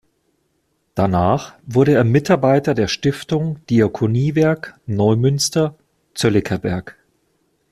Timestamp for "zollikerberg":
6.15-6.97